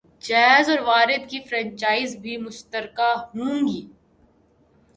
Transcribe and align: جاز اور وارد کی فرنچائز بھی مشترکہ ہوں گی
جاز 0.21 0.69
اور 0.69 0.79
وارد 0.87 1.29
کی 1.29 1.39
فرنچائز 1.49 2.15
بھی 2.23 2.35
مشترکہ 2.37 3.11
ہوں 3.35 3.67
گی 3.67 3.81